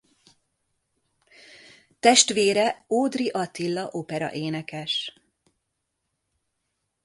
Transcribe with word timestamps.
Testvére 1.99 2.85
Ódry 2.89 3.29
Attila 3.29 3.87
operaénekes. 3.91 5.21